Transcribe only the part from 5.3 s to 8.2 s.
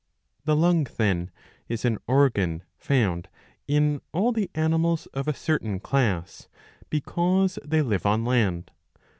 certain class, because they live